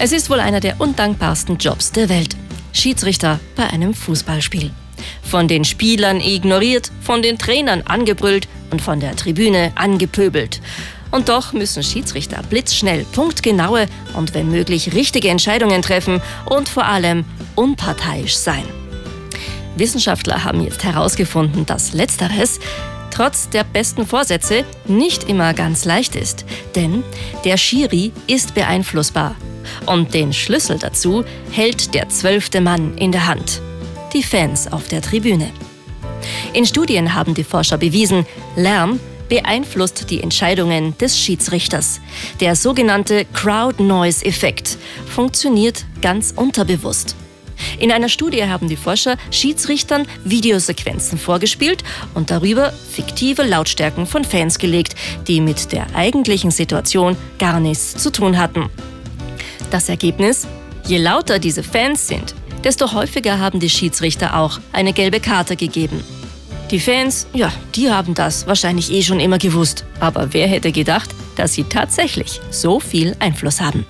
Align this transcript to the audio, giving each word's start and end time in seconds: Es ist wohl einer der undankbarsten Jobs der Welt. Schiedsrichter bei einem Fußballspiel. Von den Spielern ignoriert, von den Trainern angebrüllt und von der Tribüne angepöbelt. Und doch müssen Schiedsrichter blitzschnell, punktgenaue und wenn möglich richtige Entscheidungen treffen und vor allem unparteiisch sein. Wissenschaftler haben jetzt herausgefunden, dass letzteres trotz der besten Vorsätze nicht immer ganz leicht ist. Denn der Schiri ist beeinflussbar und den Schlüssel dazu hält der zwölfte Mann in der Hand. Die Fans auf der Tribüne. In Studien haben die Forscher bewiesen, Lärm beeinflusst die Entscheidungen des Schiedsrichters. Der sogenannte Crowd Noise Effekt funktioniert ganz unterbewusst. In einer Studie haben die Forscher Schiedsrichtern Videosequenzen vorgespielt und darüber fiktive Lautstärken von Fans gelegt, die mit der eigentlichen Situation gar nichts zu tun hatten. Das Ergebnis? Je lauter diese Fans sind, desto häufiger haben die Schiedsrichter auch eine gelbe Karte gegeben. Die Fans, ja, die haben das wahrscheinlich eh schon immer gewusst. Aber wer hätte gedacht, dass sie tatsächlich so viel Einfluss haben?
Es 0.00 0.12
ist 0.12 0.30
wohl 0.30 0.38
einer 0.38 0.60
der 0.60 0.80
undankbarsten 0.80 1.58
Jobs 1.58 1.90
der 1.90 2.08
Welt. 2.08 2.36
Schiedsrichter 2.72 3.40
bei 3.56 3.64
einem 3.64 3.94
Fußballspiel. 3.94 4.70
Von 5.22 5.48
den 5.48 5.64
Spielern 5.64 6.20
ignoriert, 6.20 6.92
von 7.00 7.20
den 7.20 7.36
Trainern 7.36 7.82
angebrüllt 7.82 8.46
und 8.70 8.80
von 8.80 9.00
der 9.00 9.16
Tribüne 9.16 9.72
angepöbelt. 9.74 10.60
Und 11.10 11.28
doch 11.28 11.52
müssen 11.52 11.82
Schiedsrichter 11.82 12.40
blitzschnell, 12.48 13.06
punktgenaue 13.10 13.86
und 14.14 14.34
wenn 14.34 14.52
möglich 14.52 14.94
richtige 14.94 15.30
Entscheidungen 15.30 15.82
treffen 15.82 16.22
und 16.46 16.68
vor 16.68 16.84
allem 16.84 17.24
unparteiisch 17.56 18.36
sein. 18.36 18.64
Wissenschaftler 19.76 20.44
haben 20.44 20.62
jetzt 20.62 20.84
herausgefunden, 20.84 21.66
dass 21.66 21.92
letzteres 21.92 22.60
trotz 23.10 23.48
der 23.48 23.64
besten 23.64 24.06
Vorsätze 24.06 24.64
nicht 24.86 25.28
immer 25.28 25.54
ganz 25.54 25.84
leicht 25.84 26.14
ist. 26.14 26.44
Denn 26.76 27.02
der 27.44 27.56
Schiri 27.56 28.12
ist 28.28 28.54
beeinflussbar 28.54 29.34
und 29.86 30.14
den 30.14 30.32
Schlüssel 30.32 30.78
dazu 30.78 31.24
hält 31.50 31.94
der 31.94 32.08
zwölfte 32.08 32.60
Mann 32.60 32.96
in 32.96 33.12
der 33.12 33.26
Hand. 33.26 33.60
Die 34.12 34.22
Fans 34.22 34.70
auf 34.72 34.88
der 34.88 35.02
Tribüne. 35.02 35.50
In 36.52 36.66
Studien 36.66 37.14
haben 37.14 37.34
die 37.34 37.44
Forscher 37.44 37.78
bewiesen, 37.78 38.26
Lärm 38.56 39.00
beeinflusst 39.28 40.10
die 40.10 40.22
Entscheidungen 40.22 40.96
des 40.98 41.18
Schiedsrichters. 41.18 42.00
Der 42.40 42.56
sogenannte 42.56 43.26
Crowd 43.34 43.82
Noise 43.82 44.24
Effekt 44.24 44.78
funktioniert 45.06 45.84
ganz 46.00 46.32
unterbewusst. 46.34 47.14
In 47.78 47.92
einer 47.92 48.08
Studie 48.08 48.44
haben 48.44 48.68
die 48.68 48.76
Forscher 48.76 49.16
Schiedsrichtern 49.30 50.06
Videosequenzen 50.24 51.18
vorgespielt 51.18 51.82
und 52.14 52.30
darüber 52.30 52.72
fiktive 52.72 53.42
Lautstärken 53.42 54.06
von 54.06 54.24
Fans 54.24 54.58
gelegt, 54.58 54.94
die 55.26 55.40
mit 55.40 55.72
der 55.72 55.86
eigentlichen 55.94 56.50
Situation 56.50 57.16
gar 57.38 57.60
nichts 57.60 57.96
zu 57.96 58.10
tun 58.10 58.38
hatten. 58.38 58.70
Das 59.70 59.88
Ergebnis? 59.88 60.46
Je 60.86 60.98
lauter 60.98 61.38
diese 61.38 61.62
Fans 61.62 62.08
sind, 62.08 62.34
desto 62.64 62.92
häufiger 62.92 63.38
haben 63.38 63.60
die 63.60 63.68
Schiedsrichter 63.68 64.36
auch 64.38 64.58
eine 64.72 64.92
gelbe 64.92 65.20
Karte 65.20 65.56
gegeben. 65.56 66.02
Die 66.70 66.80
Fans, 66.80 67.26
ja, 67.32 67.52
die 67.74 67.90
haben 67.90 68.14
das 68.14 68.46
wahrscheinlich 68.46 68.92
eh 68.92 69.02
schon 69.02 69.20
immer 69.20 69.38
gewusst. 69.38 69.84
Aber 70.00 70.32
wer 70.32 70.46
hätte 70.46 70.72
gedacht, 70.72 71.10
dass 71.36 71.54
sie 71.54 71.64
tatsächlich 71.64 72.40
so 72.50 72.80
viel 72.80 73.16
Einfluss 73.20 73.60
haben? 73.60 73.86